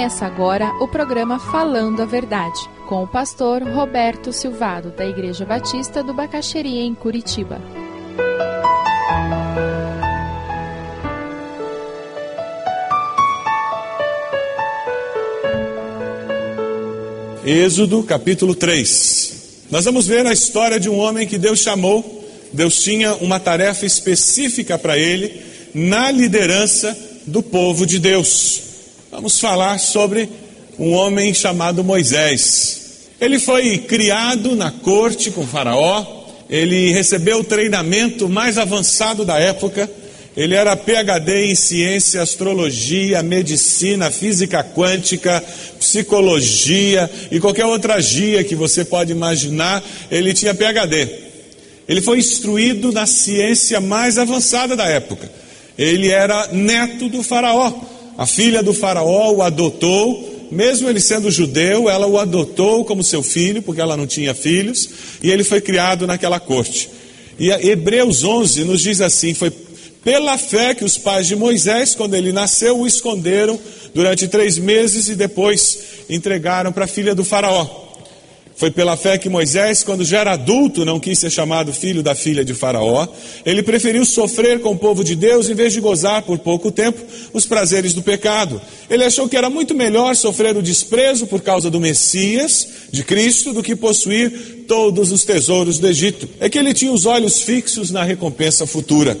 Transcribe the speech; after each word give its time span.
Começa 0.00 0.24
agora 0.24 0.72
o 0.80 0.88
programa 0.88 1.38
Falando 1.38 2.00
a 2.00 2.06
Verdade, 2.06 2.58
com 2.88 3.02
o 3.02 3.06
pastor 3.06 3.62
Roberto 3.62 4.32
Silvado, 4.32 4.90
da 4.96 5.04
Igreja 5.04 5.44
Batista 5.44 6.02
do 6.02 6.14
Bacaxeria, 6.14 6.80
em 6.80 6.94
Curitiba. 6.94 7.60
Êxodo 17.44 18.02
capítulo 18.02 18.54
3. 18.54 19.66
Nós 19.70 19.84
vamos 19.84 20.06
ver 20.06 20.24
a 20.26 20.32
história 20.32 20.80
de 20.80 20.88
um 20.88 20.98
homem 20.98 21.28
que 21.28 21.36
Deus 21.36 21.58
chamou, 21.58 22.26
Deus 22.54 22.82
tinha 22.82 23.16
uma 23.16 23.38
tarefa 23.38 23.84
específica 23.84 24.78
para 24.78 24.96
ele 24.96 25.42
na 25.74 26.10
liderança 26.10 26.96
do 27.26 27.42
povo 27.42 27.84
de 27.84 27.98
Deus. 27.98 28.69
Vamos 29.20 29.38
falar 29.38 29.78
sobre 29.78 30.30
um 30.78 30.94
homem 30.94 31.34
chamado 31.34 31.84
Moisés. 31.84 33.10
Ele 33.20 33.38
foi 33.38 33.76
criado 33.76 34.56
na 34.56 34.70
corte 34.70 35.30
com 35.30 35.46
Faraó, 35.46 36.24
ele 36.48 36.90
recebeu 36.90 37.40
o 37.40 37.44
treinamento 37.44 38.30
mais 38.30 38.56
avançado 38.56 39.22
da 39.22 39.38
época. 39.38 39.90
Ele 40.34 40.54
era 40.54 40.74
PhD 40.74 41.50
em 41.50 41.54
ciência, 41.54 42.22
astrologia, 42.22 43.22
medicina, 43.22 44.10
física 44.10 44.64
quântica, 44.64 45.44
psicologia 45.78 47.10
e 47.30 47.38
qualquer 47.38 47.66
outra 47.66 48.00
gia 48.00 48.42
que 48.42 48.54
você 48.54 48.86
pode 48.86 49.12
imaginar, 49.12 49.84
ele 50.10 50.32
tinha 50.32 50.54
PhD. 50.54 51.10
Ele 51.86 52.00
foi 52.00 52.20
instruído 52.20 52.90
na 52.90 53.04
ciência 53.04 53.82
mais 53.82 54.16
avançada 54.16 54.74
da 54.74 54.86
época. 54.86 55.30
Ele 55.76 56.08
era 56.08 56.48
neto 56.54 57.10
do 57.10 57.22
Faraó. 57.22 57.99
A 58.20 58.26
filha 58.26 58.62
do 58.62 58.74
Faraó 58.74 59.32
o 59.32 59.42
adotou, 59.42 60.48
mesmo 60.50 60.90
ele 60.90 61.00
sendo 61.00 61.30
judeu, 61.30 61.88
ela 61.88 62.06
o 62.06 62.18
adotou 62.18 62.84
como 62.84 63.02
seu 63.02 63.22
filho, 63.22 63.62
porque 63.62 63.80
ela 63.80 63.96
não 63.96 64.06
tinha 64.06 64.34
filhos, 64.34 64.90
e 65.22 65.30
ele 65.30 65.42
foi 65.42 65.58
criado 65.58 66.06
naquela 66.06 66.38
corte. 66.38 66.90
E 67.38 67.48
Hebreus 67.48 68.22
11 68.22 68.64
nos 68.64 68.82
diz 68.82 69.00
assim: 69.00 69.32
foi 69.32 69.50
pela 70.04 70.36
fé 70.36 70.74
que 70.74 70.84
os 70.84 70.98
pais 70.98 71.28
de 71.28 71.34
Moisés, 71.34 71.94
quando 71.94 72.12
ele 72.12 72.30
nasceu, 72.30 72.80
o 72.80 72.86
esconderam 72.86 73.58
durante 73.94 74.28
três 74.28 74.58
meses 74.58 75.08
e 75.08 75.14
depois 75.14 75.78
entregaram 76.10 76.72
para 76.72 76.84
a 76.84 76.88
filha 76.88 77.14
do 77.14 77.24
Faraó. 77.24 77.89
Foi 78.60 78.70
pela 78.70 78.94
fé 78.94 79.16
que 79.16 79.26
Moisés, 79.26 79.82
quando 79.82 80.04
já 80.04 80.18
era 80.18 80.32
adulto, 80.32 80.84
não 80.84 81.00
quis 81.00 81.18
ser 81.18 81.30
chamado 81.30 81.72
filho 81.72 82.02
da 82.02 82.14
filha 82.14 82.44
de 82.44 82.52
Faraó. 82.52 83.08
Ele 83.42 83.62
preferiu 83.62 84.04
sofrer 84.04 84.60
com 84.60 84.72
o 84.72 84.76
povo 84.76 85.02
de 85.02 85.16
Deus 85.16 85.48
em 85.48 85.54
vez 85.54 85.72
de 85.72 85.80
gozar 85.80 86.20
por 86.20 86.38
pouco 86.40 86.70
tempo 86.70 87.02
os 87.32 87.46
prazeres 87.46 87.94
do 87.94 88.02
pecado. 88.02 88.60
Ele 88.90 89.02
achou 89.02 89.26
que 89.26 89.34
era 89.34 89.48
muito 89.48 89.74
melhor 89.74 90.14
sofrer 90.14 90.58
o 90.58 90.62
desprezo 90.62 91.26
por 91.26 91.40
causa 91.40 91.70
do 91.70 91.80
Messias, 91.80 92.68
de 92.92 93.02
Cristo, 93.02 93.54
do 93.54 93.62
que 93.62 93.74
possuir 93.74 94.66
todos 94.68 95.10
os 95.10 95.24
tesouros 95.24 95.78
do 95.78 95.88
Egito. 95.88 96.28
É 96.38 96.50
que 96.50 96.58
ele 96.58 96.74
tinha 96.74 96.92
os 96.92 97.06
olhos 97.06 97.40
fixos 97.40 97.90
na 97.90 98.04
recompensa 98.04 98.66
futura. 98.66 99.16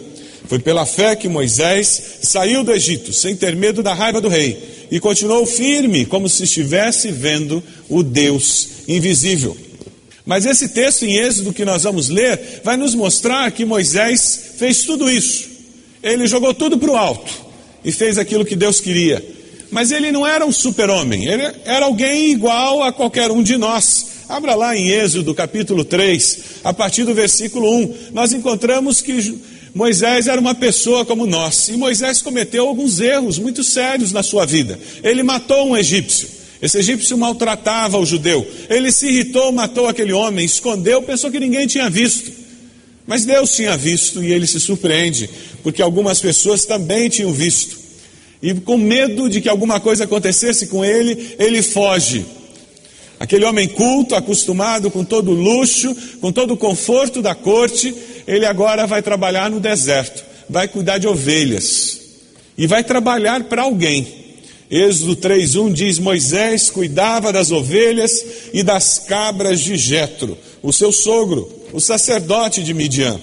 Foi 0.48 0.58
pela 0.58 0.86
fé 0.86 1.14
que 1.14 1.28
Moisés 1.28 2.18
saiu 2.22 2.64
do 2.64 2.72
Egito, 2.72 3.12
sem 3.12 3.36
ter 3.36 3.54
medo 3.54 3.82
da 3.82 3.94
raiva 3.94 4.20
do 4.20 4.28
rei, 4.28 4.86
e 4.90 4.98
continuou 4.98 5.46
firme, 5.46 6.04
como 6.04 6.28
se 6.28 6.44
estivesse 6.44 7.10
vendo 7.12 7.62
o 7.88 8.02
Deus 8.02 8.68
invisível. 8.88 9.56
Mas 10.26 10.46
esse 10.46 10.68
texto 10.68 11.04
em 11.04 11.16
Êxodo 11.16 11.52
que 11.52 11.64
nós 11.64 11.82
vamos 11.84 12.08
ler 12.08 12.60
vai 12.62 12.76
nos 12.76 12.94
mostrar 12.94 13.50
que 13.50 13.64
Moisés 13.64 14.54
fez 14.58 14.82
tudo 14.82 15.10
isso. 15.10 15.48
Ele 16.02 16.26
jogou 16.26 16.54
tudo 16.54 16.78
para 16.78 16.90
o 16.90 16.96
alto 16.96 17.32
e 17.84 17.92
fez 17.92 18.18
aquilo 18.18 18.44
que 18.44 18.56
Deus 18.56 18.80
queria. 18.80 19.24
Mas 19.70 19.90
ele 19.92 20.10
não 20.10 20.26
era 20.26 20.44
um 20.44 20.52
super-homem, 20.52 21.26
ele 21.26 21.42
era 21.64 21.84
alguém 21.84 22.32
igual 22.32 22.82
a 22.82 22.92
qualquer 22.92 23.30
um 23.30 23.42
de 23.42 23.56
nós. 23.56 24.06
Abra 24.28 24.54
lá 24.54 24.76
em 24.76 24.88
Êxodo 24.88 25.34
capítulo 25.34 25.84
3, 25.84 26.38
a 26.62 26.72
partir 26.72 27.04
do 27.04 27.14
versículo 27.14 27.68
1, 27.78 27.94
nós 28.12 28.32
encontramos 28.32 29.00
que 29.00 29.38
Moisés 29.74 30.26
era 30.26 30.40
uma 30.40 30.54
pessoa 30.54 31.04
como 31.04 31.26
nós, 31.26 31.68
e 31.68 31.76
Moisés 31.76 32.20
cometeu 32.20 32.66
alguns 32.66 32.98
erros 33.00 33.38
muito 33.38 33.62
sérios 33.62 34.12
na 34.12 34.22
sua 34.22 34.44
vida. 34.44 34.78
Ele 35.02 35.22
matou 35.22 35.68
um 35.68 35.76
egípcio. 35.76 36.28
Esse 36.60 36.78
egípcio 36.78 37.16
maltratava 37.16 37.96
o 37.96 38.04
judeu. 38.04 38.46
Ele 38.68 38.92
se 38.92 39.06
irritou, 39.06 39.50
matou 39.50 39.86
aquele 39.86 40.12
homem, 40.12 40.44
escondeu, 40.44 41.00
pensou 41.00 41.30
que 41.30 41.40
ninguém 41.40 41.66
tinha 41.66 41.88
visto. 41.88 42.30
Mas 43.06 43.24
Deus 43.24 43.54
tinha 43.54 43.76
visto 43.76 44.22
e 44.22 44.32
ele 44.32 44.46
se 44.46 44.60
surpreende, 44.60 45.30
porque 45.62 45.80
algumas 45.80 46.20
pessoas 46.20 46.64
também 46.64 47.08
tinham 47.08 47.32
visto. 47.32 47.78
E 48.42 48.54
com 48.54 48.76
medo 48.76 49.28
de 49.28 49.40
que 49.40 49.48
alguma 49.48 49.80
coisa 49.80 50.04
acontecesse 50.04 50.66
com 50.66 50.84
ele, 50.84 51.34
ele 51.38 51.62
foge. 51.62 52.24
Aquele 53.18 53.44
homem 53.44 53.68
culto, 53.68 54.14
acostumado 54.14 54.90
com 54.90 55.04
todo 55.04 55.30
o 55.30 55.34
luxo, 55.34 55.94
com 56.20 56.32
todo 56.32 56.54
o 56.54 56.56
conforto 56.56 57.20
da 57.20 57.34
corte, 57.34 57.94
ele 58.26 58.46
agora 58.46 58.86
vai 58.86 59.02
trabalhar 59.02 59.50
no 59.50 59.60
deserto, 59.60 60.24
vai 60.48 60.68
cuidar 60.68 60.98
de 60.98 61.06
ovelhas 61.06 62.00
e 62.56 62.66
vai 62.66 62.84
trabalhar 62.84 63.44
para 63.44 63.62
alguém. 63.62 64.06
Êxodo 64.70 65.16
3:1 65.16 65.72
diz: 65.72 65.98
Moisés 65.98 66.70
cuidava 66.70 67.32
das 67.32 67.50
ovelhas 67.50 68.24
e 68.52 68.62
das 68.62 68.98
cabras 68.98 69.60
de 69.60 69.76
Jetro, 69.76 70.38
o 70.62 70.72
seu 70.72 70.92
sogro, 70.92 71.50
o 71.72 71.80
sacerdote 71.80 72.62
de 72.62 72.72
Midian. 72.72 73.20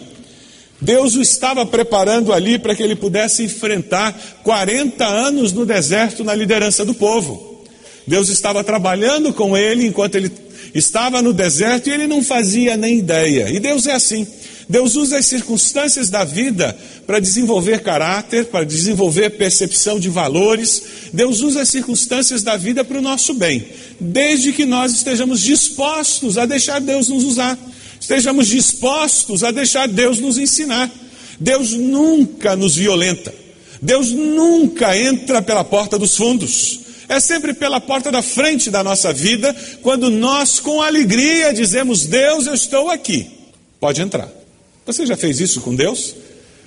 Deus 0.79 1.15
o 1.15 1.21
estava 1.21 1.65
preparando 1.65 2.31
ali 2.31 2.59
para 2.59 2.75
que 2.75 2.83
ele 2.83 2.95
pudesse 2.95 3.43
enfrentar 3.43 4.39
40 4.43 5.05
anos 5.05 5.51
no 5.51 5.65
deserto 5.65 6.23
na 6.23 6.35
liderança 6.35 6.85
do 6.85 6.93
povo. 6.93 7.65
Deus 8.05 8.29
estava 8.29 8.63
trabalhando 8.63 9.33
com 9.33 9.57
ele 9.57 9.85
enquanto 9.87 10.15
ele 10.15 10.31
estava 10.73 11.21
no 11.21 11.33
deserto 11.33 11.89
e 11.89 11.93
ele 11.93 12.07
não 12.07 12.23
fazia 12.23 12.77
nem 12.77 12.99
ideia. 12.99 13.49
E 13.49 13.59
Deus 13.59 13.87
é 13.87 13.93
assim. 13.93 14.27
Deus 14.69 14.95
usa 14.95 15.17
as 15.17 15.25
circunstâncias 15.25 16.09
da 16.09 16.25
vida 16.25 16.78
para 17.05 17.19
desenvolver 17.19 17.81
caráter, 17.81 18.45
para 18.45 18.66
desenvolver 18.66 19.29
percepção 19.31 19.97
de 19.97 20.09
valores. 20.09 20.83
Deus 21.13 21.39
usa 21.39 21.61
as 21.61 21.69
circunstâncias 21.69 22.44
da 22.44 22.57
vida 22.57 22.83
para 22.83 22.97
o 22.97 23.01
nosso 23.01 23.33
bem, 23.33 23.66
desde 24.00 24.51
que 24.51 24.66
nós 24.66 24.91
estejamos 24.94 25.41
dispostos 25.41 26.38
a 26.38 26.45
deixar 26.45 26.81
Deus 26.81 27.07
nos 27.07 27.23
usar, 27.23 27.57
estejamos 28.00 28.47
dispostos 28.47 29.44
a 29.44 29.51
deixar 29.51 29.88
Deus 29.88 30.19
nos 30.19 30.38
ensinar. 30.38 30.91
Deus 31.39 31.72
nunca 31.72 32.56
nos 32.56 32.75
violenta, 32.75 33.33
Deus 33.81 34.11
nunca 34.11 34.97
entra 34.97 35.41
pela 35.41 35.63
porta 35.63 35.97
dos 35.97 36.16
fundos. 36.17 36.79
É 37.09 37.22
sempre 37.22 37.53
pela 37.53 37.79
porta 37.79 38.11
da 38.11 38.22
frente 38.22 38.69
da 38.69 38.83
nossa 38.83 39.13
vida, 39.13 39.56
quando 39.81 40.09
nós, 40.09 40.59
com 40.59 40.81
alegria, 40.81 41.53
dizemos: 41.53 42.06
Deus, 42.06 42.47
eu 42.47 42.53
estou 42.53 42.89
aqui. 42.89 43.27
Pode 43.79 44.01
entrar. 44.01 44.36
Você 44.87 45.05
já 45.05 45.17
fez 45.17 45.41
isso 45.41 45.59
com 45.59 45.75
Deus? 45.75 46.15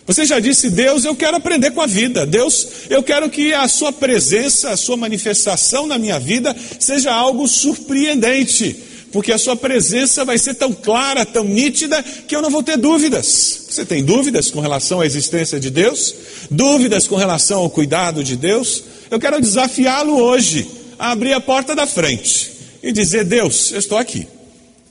Você 0.06 0.26
já 0.26 0.38
disse, 0.38 0.68
Deus, 0.68 1.04
eu 1.04 1.16
quero 1.16 1.38
aprender 1.38 1.70
com 1.70 1.80
a 1.80 1.86
vida. 1.86 2.26
Deus, 2.26 2.66
eu 2.90 3.02
quero 3.02 3.30
que 3.30 3.54
a 3.54 3.66
sua 3.66 3.92
presença, 3.92 4.70
a 4.70 4.76
sua 4.76 4.96
manifestação 4.96 5.86
na 5.86 5.96
minha 5.98 6.18
vida 6.18 6.54
seja 6.78 7.12
algo 7.12 7.48
surpreendente, 7.48 8.76
porque 9.10 9.32
a 9.32 9.38
sua 9.38 9.56
presença 9.56 10.24
vai 10.24 10.36
ser 10.36 10.54
tão 10.54 10.72
clara, 10.72 11.24
tão 11.24 11.44
nítida, 11.44 12.02
que 12.02 12.36
eu 12.36 12.42
não 12.42 12.50
vou 12.50 12.62
ter 12.62 12.76
dúvidas. 12.76 13.66
Você 13.70 13.86
tem 13.86 14.04
dúvidas 14.04 14.50
com 14.50 14.60
relação 14.60 15.00
à 15.00 15.06
existência 15.06 15.58
de 15.58 15.70
Deus? 15.70 16.14
Dúvidas 16.50 17.06
com 17.06 17.16
relação 17.16 17.60
ao 17.60 17.70
cuidado 17.70 18.22
de 18.22 18.36
Deus? 18.36 18.82
Eu 19.10 19.18
quero 19.18 19.40
desafiá-lo 19.40 20.18
hoje 20.18 20.68
a 20.98 21.12
abrir 21.12 21.32
a 21.32 21.40
porta 21.40 21.74
da 21.74 21.86
frente 21.86 22.52
e 22.82 22.92
dizer: 22.92 23.24
Deus, 23.24 23.72
eu 23.72 23.78
estou 23.78 23.96
aqui. 23.96 24.26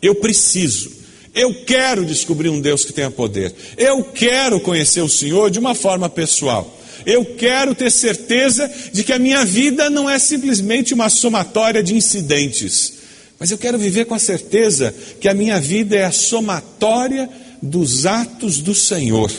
Eu 0.02 0.16
preciso. 0.16 0.99
Eu 1.40 1.54
quero 1.54 2.06
descobrir 2.06 2.50
um 2.50 2.60
Deus 2.60 2.84
que 2.84 2.92
tenha 2.92 3.10
poder. 3.10 3.56
Eu 3.78 4.04
quero 4.04 4.60
conhecer 4.60 5.00
o 5.00 5.08
Senhor 5.08 5.50
de 5.50 5.58
uma 5.58 5.74
forma 5.74 6.10
pessoal. 6.10 6.78
Eu 7.06 7.24
quero 7.24 7.74
ter 7.74 7.90
certeza 7.90 8.70
de 8.92 9.06
que 9.06 9.14
a 9.14 9.18
minha 9.18 9.46
vida 9.46 9.90
não 9.90 10.10
é 10.10 10.20
simplesmente 10.20 10.94
uma 10.94 11.08
somatória 11.08 11.82
de 11.82 11.96
incidentes, 11.96 12.92
mas 13.40 13.52
eu 13.52 13.58
quero 13.58 13.78
viver 13.78 14.04
com 14.04 14.14
a 14.14 14.20
certeza 14.20 14.94
que 15.22 15.30
a 15.30 15.34
minha 15.34 15.58
vida 15.62 15.96
é 15.96 16.04
a 16.04 16.12
somatória 16.12 17.30
dos 17.62 18.06
atos 18.06 18.58
do 18.58 18.76
Senhor. 18.76 19.32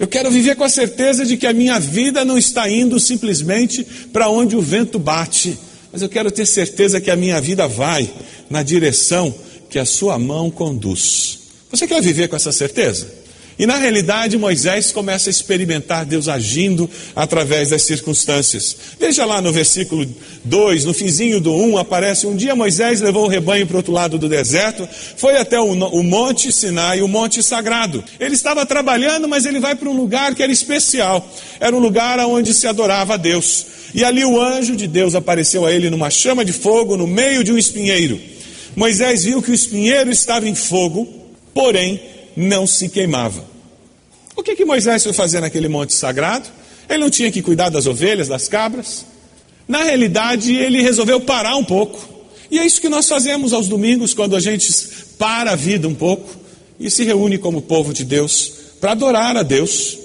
Eu 0.00 0.08
quero 0.08 0.32
viver 0.32 0.56
com 0.56 0.64
a 0.64 0.68
certeza 0.68 1.24
de 1.24 1.36
que 1.36 1.46
a 1.46 1.52
minha 1.52 1.78
vida 1.78 2.24
não 2.24 2.36
está 2.36 2.68
indo 2.68 2.98
simplesmente 2.98 3.86
para 4.12 4.28
onde 4.28 4.56
o 4.56 4.60
vento 4.60 4.98
bate, 4.98 5.56
mas 5.92 6.02
eu 6.02 6.08
quero 6.08 6.28
ter 6.32 6.44
certeza 6.44 7.00
que 7.00 7.08
a 7.10 7.14
minha 7.14 7.40
vida 7.40 7.68
vai 7.68 8.10
na 8.50 8.64
direção 8.64 9.32
que 9.68 9.78
a 9.78 9.84
sua 9.84 10.18
mão 10.18 10.50
conduz. 10.50 11.38
Você 11.70 11.86
quer 11.86 12.00
viver 12.00 12.28
com 12.28 12.36
essa 12.36 12.52
certeza? 12.52 13.26
E 13.58 13.64
na 13.64 13.78
realidade, 13.78 14.36
Moisés 14.36 14.92
começa 14.92 15.30
a 15.30 15.32
experimentar 15.32 16.04
Deus 16.04 16.28
agindo 16.28 16.90
através 17.14 17.70
das 17.70 17.82
circunstâncias. 17.82 18.76
Veja 19.00 19.24
lá 19.24 19.40
no 19.40 19.50
versículo 19.50 20.06
2, 20.44 20.84
no 20.84 20.92
finzinho 20.92 21.40
do 21.40 21.54
1, 21.54 21.78
aparece: 21.78 22.26
Um 22.26 22.36
dia 22.36 22.54
Moisés 22.54 23.00
levou 23.00 23.24
o 23.24 23.28
rebanho 23.28 23.66
para 23.66 23.74
o 23.74 23.78
outro 23.78 23.92
lado 23.92 24.18
do 24.18 24.28
deserto, 24.28 24.86
foi 25.16 25.38
até 25.38 25.58
o, 25.58 25.72
o 25.72 26.02
Monte 26.02 26.52
Sinai, 26.52 27.00
o 27.00 27.08
Monte 27.08 27.42
Sagrado. 27.42 28.04
Ele 28.20 28.34
estava 28.34 28.66
trabalhando, 28.66 29.26
mas 29.26 29.46
ele 29.46 29.58
vai 29.58 29.74
para 29.74 29.88
um 29.88 29.96
lugar 29.96 30.34
que 30.34 30.42
era 30.42 30.52
especial. 30.52 31.26
Era 31.58 31.74
um 31.74 31.80
lugar 31.80 32.18
onde 32.20 32.52
se 32.52 32.66
adorava 32.66 33.14
a 33.14 33.16
Deus. 33.16 33.66
E 33.94 34.04
ali 34.04 34.22
o 34.22 34.38
anjo 34.38 34.76
de 34.76 34.86
Deus 34.86 35.14
apareceu 35.14 35.64
a 35.64 35.72
ele 35.72 35.88
numa 35.88 36.10
chama 36.10 36.44
de 36.44 36.52
fogo 36.52 36.94
no 36.94 37.06
meio 37.06 37.42
de 37.42 37.52
um 37.52 37.56
espinheiro. 37.56 38.20
Moisés 38.76 39.24
viu 39.24 39.40
que 39.40 39.50
o 39.50 39.54
espinheiro 39.54 40.10
estava 40.10 40.46
em 40.46 40.54
fogo, 40.54 41.08
porém 41.54 41.98
não 42.36 42.66
se 42.66 42.90
queimava. 42.90 43.42
O 44.36 44.42
que, 44.42 44.54
que 44.54 44.66
Moisés 44.66 45.02
foi 45.02 45.14
fazer 45.14 45.40
naquele 45.40 45.66
monte 45.66 45.94
sagrado? 45.94 46.46
Ele 46.86 46.98
não 46.98 47.08
tinha 47.08 47.32
que 47.32 47.40
cuidar 47.40 47.70
das 47.70 47.86
ovelhas, 47.86 48.28
das 48.28 48.48
cabras? 48.48 49.06
Na 49.66 49.82
realidade, 49.82 50.54
ele 50.54 50.82
resolveu 50.82 51.18
parar 51.18 51.56
um 51.56 51.64
pouco. 51.64 52.06
E 52.50 52.58
é 52.58 52.66
isso 52.66 52.80
que 52.80 52.90
nós 52.90 53.08
fazemos 53.08 53.54
aos 53.54 53.66
domingos, 53.66 54.12
quando 54.12 54.36
a 54.36 54.40
gente 54.40 54.70
para 55.18 55.52
a 55.52 55.56
vida 55.56 55.88
um 55.88 55.94
pouco 55.94 56.28
e 56.78 56.90
se 56.90 57.02
reúne 57.02 57.38
como 57.38 57.62
povo 57.62 57.94
de 57.94 58.04
Deus 58.04 58.52
para 58.78 58.92
adorar 58.92 59.38
a 59.38 59.42
Deus. 59.42 59.96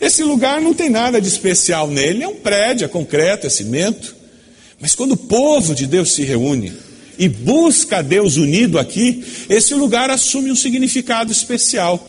Esse 0.00 0.24
lugar 0.24 0.60
não 0.60 0.74
tem 0.74 0.90
nada 0.90 1.20
de 1.20 1.28
especial 1.28 1.86
nele, 1.86 2.24
é 2.24 2.28
um 2.28 2.34
prédio, 2.34 2.84
é 2.84 2.88
concreto, 2.88 3.46
é 3.46 3.50
cimento. 3.50 4.16
Mas 4.80 4.96
quando 4.96 5.12
o 5.12 5.16
povo 5.16 5.72
de 5.72 5.86
Deus 5.86 6.12
se 6.12 6.24
reúne 6.24 6.87
e 7.18 7.28
busca 7.28 7.98
a 7.98 8.02
Deus 8.02 8.36
unido 8.36 8.78
aqui, 8.78 9.24
esse 9.48 9.74
lugar 9.74 10.08
assume 10.08 10.52
um 10.52 10.56
significado 10.56 11.32
especial. 11.32 12.06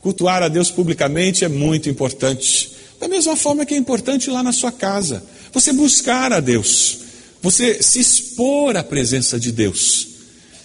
Cultuar 0.00 0.42
a 0.42 0.48
Deus 0.48 0.70
publicamente 0.70 1.44
é 1.44 1.48
muito 1.48 1.88
importante. 1.88 2.72
Da 2.98 3.06
mesma 3.06 3.36
forma 3.36 3.64
que 3.64 3.74
é 3.74 3.76
importante 3.76 4.28
lá 4.28 4.42
na 4.42 4.52
sua 4.52 4.72
casa, 4.72 5.22
você 5.52 5.72
buscar 5.72 6.32
a 6.32 6.40
Deus, 6.40 6.98
você 7.40 7.82
se 7.82 8.00
expor 8.00 8.76
à 8.76 8.82
presença 8.82 9.38
de 9.38 9.52
Deus. 9.52 10.08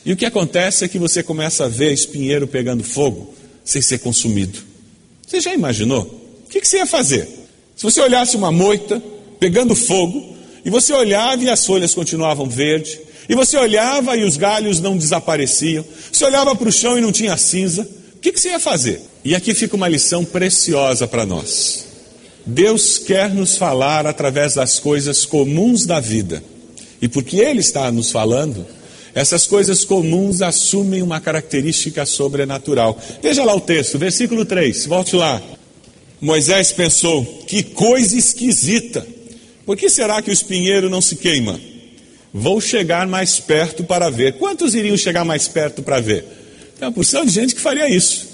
E 0.06 0.12
o 0.12 0.18
que 0.18 0.26
acontece 0.26 0.84
é 0.84 0.88
que 0.88 1.00
você 1.00 1.22
começa 1.22 1.66
a 1.66 1.68
ver 1.68 1.94
espinheiro 1.94 2.48
pegando 2.48 2.84
fogo 2.84 3.34
sem 3.64 3.82
ser 3.82 4.00
consumido. 4.00 4.60
Você 5.26 5.42
já 5.42 5.54
imaginou? 5.54 6.04
O 6.46 6.50
que, 6.50 6.64
você 6.64 6.78
ia 6.78 6.86
fazer? 6.86 7.28
Se 7.76 7.84
você 7.84 8.00
olhasse 8.00 8.38
uma 8.38 8.52
moita 8.52 9.02
pegando 9.40 9.76
fogo, 9.76 10.36
e 10.66 10.70
você 10.72 10.92
olhava 10.94 11.44
e 11.44 11.50
as 11.50 11.64
folhas 11.64 11.94
continuavam 11.94 12.50
verdes, 12.50 12.98
e 13.28 13.36
você 13.36 13.58
olhava 13.58 14.16
e 14.16 14.24
os 14.24 14.38
galhos 14.38 14.80
não 14.80 14.98
desapareciam. 14.98 15.84
Você 16.12 16.26
olhava 16.26 16.56
para 16.56 16.70
o 16.70 16.72
chão 16.72 16.98
e 16.98 17.02
não 17.02 17.12
tinha 17.12 17.36
cinza. 17.38 17.82
O 18.16 18.20
que, 18.20 18.32
que 18.32 18.40
você 18.40 18.50
ia 18.50 18.60
fazer? 18.60 19.02
E 19.24 19.36
aqui 19.36 19.54
fica 19.54 19.76
uma 19.76 19.88
lição 19.88 20.24
preciosa 20.24 21.08
para 21.08 21.26
nós. 21.26 21.86
Deus 22.46 23.00
quer 23.00 23.34
nos 23.34 23.58
falar 23.58 24.06
através 24.06 24.54
das 24.54 24.80
coisas 24.80 25.26
comuns 25.26 25.86
da 25.86 26.00
vida. 26.00 26.44
E 27.02 27.08
porque 27.08 27.38
Ele 27.38 27.60
está 27.60 27.92
nos 27.92 28.12
falando, 28.12 28.66
essas 29.16 29.48
coisas 29.48 29.84
comuns 29.84 30.42
assumem 30.42 31.02
uma 31.02 31.20
característica 31.20 32.06
sobrenatural. 32.06 33.00
Veja 33.22 33.44
lá 33.44 33.56
o 33.56 33.62
texto, 33.62 33.98
versículo 33.98 34.46
3, 34.46 34.86
volte 34.86 35.16
lá. 35.16 35.42
Moisés 36.22 36.72
pensou: 36.72 37.26
que 37.48 37.64
coisa 37.64 38.18
esquisita. 38.18 39.06
Por 39.66 39.76
que 39.76 39.90
será 39.90 40.22
que 40.22 40.30
o 40.30 40.34
espinheiro 40.34 40.90
não 40.90 41.02
se 41.02 41.16
queima? 41.16 41.60
Vou 42.38 42.60
chegar 42.60 43.08
mais 43.08 43.40
perto 43.40 43.82
para 43.86 44.10
ver. 44.10 44.34
Quantos 44.34 44.76
iriam 44.76 44.98
chegar 44.98 45.24
mais 45.24 45.48
perto 45.48 45.82
para 45.82 46.02
ver? 46.02 46.26
Tem 46.78 46.86
uma 46.86 46.94
porção 46.94 47.24
de 47.24 47.32
gente 47.32 47.56
que 47.56 47.62
faria 47.62 47.88
isso. 47.88 48.28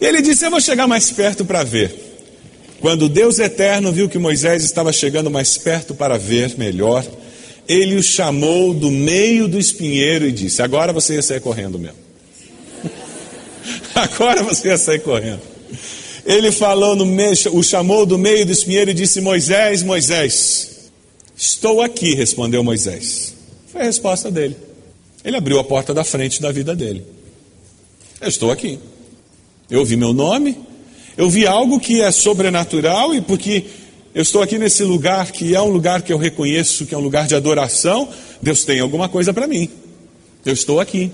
E 0.00 0.04
ele 0.04 0.20
disse: 0.20 0.44
Eu 0.44 0.50
vou 0.50 0.60
chegar 0.60 0.88
mais 0.88 1.08
perto 1.12 1.44
para 1.44 1.62
ver. 1.62 1.94
Quando 2.80 3.08
Deus 3.08 3.38
eterno 3.38 3.92
viu 3.92 4.08
que 4.08 4.18
Moisés 4.18 4.64
estava 4.64 4.92
chegando 4.92 5.30
mais 5.30 5.56
perto 5.56 5.94
para 5.94 6.18
ver 6.18 6.58
melhor, 6.58 7.06
ele 7.68 7.94
o 7.94 8.02
chamou 8.02 8.74
do 8.74 8.90
meio 8.90 9.46
do 9.46 9.56
espinheiro 9.56 10.26
e 10.26 10.32
disse: 10.32 10.60
Agora 10.60 10.92
você 10.92 11.14
ia 11.14 11.22
sair 11.22 11.40
correndo 11.40 11.78
mesmo. 11.78 11.98
Agora 13.94 14.42
você 14.42 14.66
ia 14.66 14.76
sair 14.76 14.98
correndo. 14.98 15.42
Ele 16.26 16.50
falou 16.50 16.96
no 16.96 17.06
meio, 17.06 17.34
o 17.52 17.62
chamou 17.62 18.04
do 18.04 18.18
meio 18.18 18.44
do 18.44 18.50
espinheiro 18.50 18.90
e 18.90 18.94
disse: 18.94 19.20
Moisés, 19.20 19.84
Moisés. 19.84 20.69
Estou 21.40 21.80
aqui, 21.80 22.14
respondeu 22.14 22.62
Moisés. 22.62 23.34
Foi 23.72 23.80
a 23.80 23.84
resposta 23.84 24.30
dele. 24.30 24.58
Ele 25.24 25.38
abriu 25.38 25.58
a 25.58 25.64
porta 25.64 25.94
da 25.94 26.04
frente 26.04 26.42
da 26.42 26.52
vida 26.52 26.76
dele. 26.76 27.02
Eu 28.20 28.28
estou 28.28 28.50
aqui. 28.50 28.78
Eu 29.70 29.80
ouvi 29.80 29.96
meu 29.96 30.12
nome, 30.12 30.58
eu 31.16 31.30
vi 31.30 31.46
algo 31.46 31.80
que 31.80 32.02
é 32.02 32.10
sobrenatural 32.10 33.14
e 33.14 33.22
porque 33.22 33.64
eu 34.14 34.20
estou 34.20 34.42
aqui 34.42 34.58
nesse 34.58 34.84
lugar 34.84 35.32
que 35.32 35.54
é 35.54 35.62
um 35.62 35.70
lugar 35.70 36.02
que 36.02 36.12
eu 36.12 36.18
reconheço 36.18 36.84
que 36.84 36.94
é 36.94 36.98
um 36.98 37.00
lugar 37.00 37.26
de 37.26 37.34
adoração, 37.34 38.10
Deus 38.42 38.64
tem 38.64 38.80
alguma 38.80 39.08
coisa 39.08 39.32
para 39.32 39.46
mim. 39.46 39.70
Eu 40.44 40.52
estou 40.52 40.78
aqui. 40.78 41.10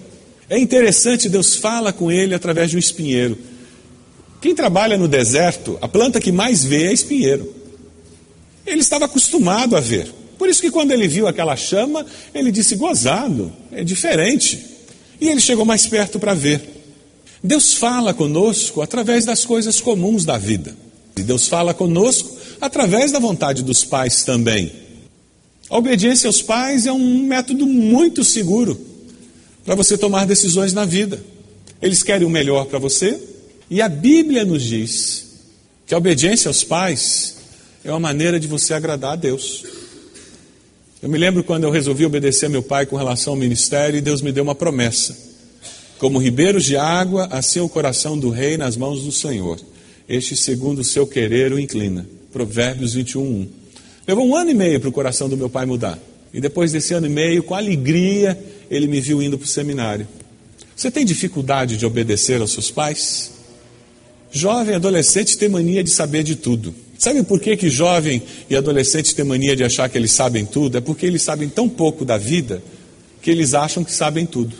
É 0.50 0.58
interessante, 0.58 1.28
Deus 1.28 1.54
fala 1.54 1.92
com 1.92 2.10
ele 2.10 2.34
através 2.34 2.70
de 2.70 2.76
um 2.76 2.80
espinheiro. 2.80 3.38
Quem 4.40 4.56
trabalha 4.56 4.98
no 4.98 5.06
deserto, 5.06 5.78
a 5.80 5.86
planta 5.86 6.20
que 6.20 6.32
mais 6.32 6.64
vê 6.64 6.88
é 6.88 6.92
espinheiro. 6.92 7.54
Ele 8.66 8.80
estava 8.80 9.04
acostumado 9.04 9.76
a 9.76 9.80
ver. 9.80 10.12
Por 10.36 10.48
isso 10.48 10.60
que 10.60 10.70
quando 10.70 10.90
ele 10.90 11.08
viu 11.08 11.26
aquela 11.26 11.56
chama, 11.56 12.04
ele 12.34 12.50
disse: 12.50 12.74
gozado, 12.76 13.52
é 13.72 13.84
diferente. 13.84 14.62
E 15.20 15.28
ele 15.28 15.40
chegou 15.40 15.64
mais 15.64 15.86
perto 15.86 16.18
para 16.18 16.34
ver. 16.34 16.60
Deus 17.42 17.74
fala 17.74 18.12
conosco 18.12 18.82
através 18.82 19.24
das 19.24 19.44
coisas 19.44 19.80
comuns 19.80 20.24
da 20.24 20.36
vida. 20.36 20.76
E 21.16 21.22
Deus 21.22 21.48
fala 21.48 21.72
conosco 21.72 22.36
através 22.60 23.12
da 23.12 23.18
vontade 23.18 23.62
dos 23.62 23.84
pais 23.84 24.24
também. 24.24 24.72
A 25.70 25.78
obediência 25.78 26.28
aos 26.28 26.42
pais 26.42 26.86
é 26.86 26.92
um 26.92 27.22
método 27.22 27.66
muito 27.66 28.22
seguro 28.22 28.78
para 29.64 29.74
você 29.74 29.96
tomar 29.96 30.26
decisões 30.26 30.72
na 30.72 30.84
vida. 30.84 31.22
Eles 31.80 32.02
querem 32.02 32.26
o 32.26 32.30
melhor 32.30 32.66
para 32.66 32.78
você, 32.78 33.18
e 33.68 33.82
a 33.82 33.88
Bíblia 33.88 34.44
nos 34.44 34.62
diz 34.62 35.26
que 35.86 35.94
a 35.94 35.98
obediência 35.98 36.48
aos 36.48 36.62
pais 36.62 37.35
é 37.86 37.90
uma 37.92 38.00
maneira 38.00 38.40
de 38.40 38.48
você 38.48 38.74
agradar 38.74 39.12
a 39.12 39.16
Deus. 39.16 39.64
Eu 41.00 41.08
me 41.08 41.16
lembro 41.16 41.44
quando 41.44 41.62
eu 41.62 41.70
resolvi 41.70 42.04
obedecer 42.04 42.48
meu 42.48 42.62
pai 42.62 42.84
com 42.84 42.96
relação 42.96 43.34
ao 43.34 43.38
ministério 43.38 43.96
e 43.96 44.00
Deus 44.00 44.20
me 44.20 44.32
deu 44.32 44.42
uma 44.42 44.56
promessa. 44.56 45.16
Como 45.96 46.18
ribeiros 46.18 46.64
de 46.64 46.76
água, 46.76 47.28
assim 47.30 47.60
o 47.60 47.68
coração 47.68 48.18
do 48.18 48.28
rei 48.28 48.56
nas 48.56 48.76
mãos 48.76 49.04
do 49.04 49.12
Senhor. 49.12 49.60
Este, 50.08 50.36
segundo 50.36 50.80
o 50.80 50.84
seu 50.84 51.06
querer, 51.06 51.52
o 51.52 51.60
inclina. 51.60 52.04
Provérbios 52.32 52.94
21, 52.94 53.22
1. 53.22 53.48
Levou 54.08 54.26
um 54.26 54.34
ano 54.34 54.50
e 54.50 54.54
meio 54.54 54.80
para 54.80 54.88
o 54.88 54.92
coração 54.92 55.28
do 55.28 55.36
meu 55.36 55.48
pai 55.48 55.64
mudar. 55.64 55.96
E 56.34 56.40
depois 56.40 56.72
desse 56.72 56.92
ano 56.92 57.06
e 57.06 57.10
meio, 57.10 57.44
com 57.44 57.54
alegria, 57.54 58.36
ele 58.68 58.88
me 58.88 59.00
viu 59.00 59.22
indo 59.22 59.38
para 59.38 59.44
o 59.44 59.48
seminário. 59.48 60.08
Você 60.74 60.90
tem 60.90 61.04
dificuldade 61.04 61.76
de 61.76 61.86
obedecer 61.86 62.40
aos 62.40 62.52
seus 62.52 62.68
pais? 62.68 63.30
Jovem 64.32 64.74
adolescente 64.74 65.38
tem 65.38 65.48
mania 65.48 65.84
de 65.84 65.90
saber 65.90 66.24
de 66.24 66.34
tudo. 66.34 66.74
Sabe 66.98 67.22
por 67.22 67.40
que, 67.40 67.56
que 67.56 67.68
jovem 67.68 68.22
e 68.48 68.56
adolescente 68.56 69.14
têm 69.14 69.24
mania 69.24 69.54
de 69.54 69.64
achar 69.64 69.88
que 69.88 69.98
eles 69.98 70.12
sabem 70.12 70.46
tudo? 70.46 70.78
É 70.78 70.80
porque 70.80 71.06
eles 71.06 71.22
sabem 71.22 71.48
tão 71.48 71.68
pouco 71.68 72.04
da 72.04 72.16
vida 72.16 72.62
que 73.20 73.30
eles 73.30 73.54
acham 73.54 73.84
que 73.84 73.92
sabem 73.92 74.24
tudo. 74.24 74.56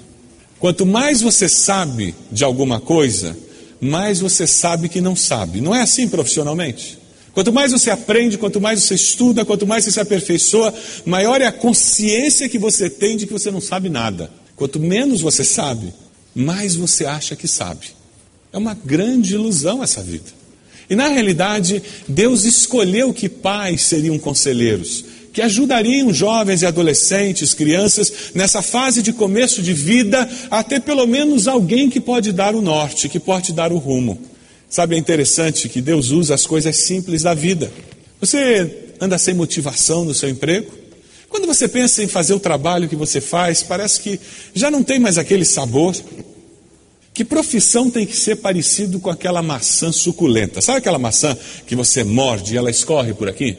Quanto 0.59 0.85
mais 0.85 1.21
você 1.21 1.49
sabe 1.49 2.15
de 2.31 2.45
alguma 2.45 2.81
coisa, 2.81 3.37
mais 3.81 4.21
você 4.21 4.47
sabe 4.47 4.89
que 4.89 5.01
não 5.01 5.15
sabe. 5.15 5.61
Não 5.61 5.75
é 5.75 5.83
assim 5.83 6.09
profissionalmente? 6.09 6.99
Quanto 7.33 7.53
mais 7.53 7.73
você 7.73 7.91
aprende, 7.91 8.39
quanto 8.39 8.61
mais 8.61 8.83
você 8.83 8.95
estuda, 8.95 9.45
quanto 9.45 9.67
mais 9.67 9.85
você 9.85 9.93
se 9.93 10.01
aperfeiçoa, 10.01 10.73
maior 11.05 11.41
é 11.43 11.47
a 11.47 11.53
consciência 11.53 12.49
que 12.49 12.59
você 12.59 12.89
tem 12.89 13.17
de 13.17 13.27
que 13.27 13.33
você 13.33 13.51
não 13.51 13.61
sabe 13.61 13.91
nada. 13.91 14.31
Quanto 14.57 14.81
menos 14.81 15.21
você 15.21 15.45
sabe, 15.45 15.93
mais 16.35 16.75
você 16.75 17.05
acha 17.05 17.37
que 17.37 17.47
sabe. 17.47 17.89
É 18.53 18.57
uma 18.57 18.73
grande 18.73 19.35
ilusão 19.35 19.83
essa 19.83 20.03
vida. 20.03 20.36
E 20.89 20.95
na 20.95 21.09
realidade, 21.09 21.83
Deus 22.07 22.45
escolheu 22.45 23.13
que 23.13 23.29
pais 23.29 23.83
seriam 23.83 24.19
conselheiros, 24.19 25.05
que 25.33 25.43
ajudariam 25.43 26.13
jovens 26.15 26.63
e 26.63 26.67
adolescentes, 26.67 27.53
crianças, 27.53 28.13
nessa 28.35 28.63
fase 28.63 29.03
de 29.03 29.13
começo 29.13 29.61
de 29.63 29.73
vida, 29.73 30.29
a 30.51 30.63
ter 30.63 30.81
pelo 30.81 31.07
menos 31.07 31.49
alguém 31.49 31.91
que 31.91 32.01
pode 32.01 32.33
dar 32.33 32.55
o 32.55 32.63
norte, 32.63 33.09
que 33.09 33.19
pode 33.19 33.53
dar 33.53 33.73
o 33.73 33.79
rumo. 33.79 34.19
Sabe, 34.69 34.97
é 34.97 34.99
interessante 34.99 35.69
que 35.69 35.81
Deus 35.81 36.11
usa 36.11 36.35
as 36.35 36.47
coisas 36.47 36.77
simples 36.77 37.23
da 37.23 37.35
vida. 37.35 37.71
Você 38.21 38.93
anda 39.01 39.19
sem 39.19 39.35
motivação 39.35 40.05
no 40.05 40.15
seu 40.15 40.29
emprego? 40.29 40.73
Quando 41.29 41.47
você 41.47 41.69
pensa 41.69 42.03
em 42.03 42.09
fazer 42.09 42.35
o 42.35 42.41
trabalho 42.41 42.89
que 42.89 42.97
você 42.97 43.21
faz, 43.21 43.63
parece 43.63 44.01
que 44.01 44.19
já 44.55 44.71
não 44.71 44.83
tem 44.83 44.99
mais 44.99 45.19
aquele 45.19 45.45
sabor. 45.45 45.95
Que 47.17 47.25
profissão 47.25 47.91
tem 47.91 48.05
que 48.05 48.15
ser 48.15 48.37
parecido 48.37 49.01
com 49.01 49.09
aquela 49.09 49.41
maçã 49.41 49.91
suculenta? 49.91 50.61
Sabe 50.61 50.81
aquela 50.81 50.99
maçã 50.99 51.35
que 51.67 51.75
você 51.75 52.05
morde 52.05 52.53
e 52.53 52.59
ela 52.59 52.71
escorre 52.71 53.15
por 53.15 53.27
aqui? 53.27 53.57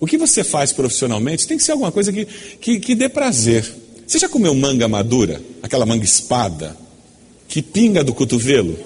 O 0.00 0.06
que 0.06 0.16
você 0.16 0.42
faz 0.42 0.72
profissionalmente 0.72 1.46
tem 1.46 1.58
que 1.58 1.62
ser 1.62 1.72
alguma 1.72 1.92
coisa 1.92 2.10
que, 2.10 2.24
que, 2.58 2.80
que 2.80 2.94
dê 2.94 3.10
prazer. 3.10 3.62
Você 4.06 4.18
já 4.18 4.26
comeu 4.26 4.54
manga 4.54 4.88
madura? 4.88 5.38
Aquela 5.62 5.84
manga 5.84 6.02
espada? 6.02 6.74
Que 7.46 7.60
pinga 7.60 8.02
do 8.02 8.14
cotovelo? 8.14 8.78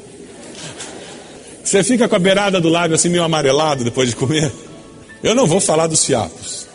Você 1.62 1.84
fica 1.84 2.08
com 2.08 2.16
a 2.16 2.18
beirada 2.18 2.60
do 2.60 2.68
lábio 2.68 2.96
assim 2.96 3.08
meio 3.08 3.22
amarelado 3.22 3.84
depois 3.84 4.08
de 4.08 4.16
comer? 4.16 4.50
Eu 5.22 5.32
não 5.32 5.46
vou 5.46 5.60
falar 5.60 5.86
dos 5.86 6.04
fiapos. 6.04 6.66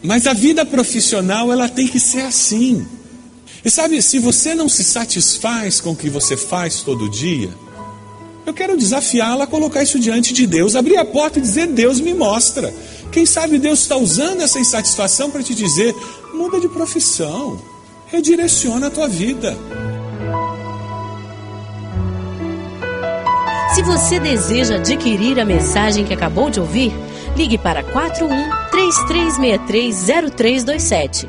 Mas 0.00 0.24
a 0.24 0.32
vida 0.32 0.64
profissional 0.64 1.50
ela 1.52 1.68
tem 1.68 1.88
que 1.88 1.98
ser 1.98 2.20
assim. 2.20 2.86
E 3.64 3.70
sabe, 3.70 4.02
se 4.02 4.18
você 4.18 4.54
não 4.54 4.68
se 4.68 4.84
satisfaz 4.84 5.80
com 5.80 5.92
o 5.92 5.96
que 5.96 6.10
você 6.10 6.36
faz 6.36 6.82
todo 6.82 7.08
dia, 7.08 7.50
eu 8.44 8.52
quero 8.52 8.76
desafiá-la 8.76 9.44
a 9.44 9.46
colocar 9.46 9.82
isso 9.82 9.98
diante 9.98 10.34
de 10.34 10.46
Deus, 10.46 10.76
abrir 10.76 10.98
a 10.98 11.04
porta 11.04 11.38
e 11.38 11.42
dizer: 11.42 11.68
Deus 11.68 11.98
me 11.98 12.12
mostra. 12.12 12.74
Quem 13.10 13.24
sabe 13.24 13.58
Deus 13.58 13.80
está 13.80 13.96
usando 13.96 14.42
essa 14.42 14.60
insatisfação 14.60 15.30
para 15.30 15.42
te 15.42 15.54
dizer: 15.54 15.94
muda 16.34 16.60
de 16.60 16.68
profissão, 16.68 17.58
redireciona 18.06 18.88
a 18.88 18.90
tua 18.90 19.08
vida. 19.08 19.56
Se 23.74 23.82
você 23.82 24.20
deseja 24.20 24.76
adquirir 24.76 25.40
a 25.40 25.44
mensagem 25.44 26.04
que 26.04 26.12
acabou 26.12 26.50
de 26.50 26.60
ouvir, 26.60 26.92
ligue 27.34 27.58
para 27.58 27.82
41 27.82 28.28
3363 28.70 30.06
0327. 30.36 31.28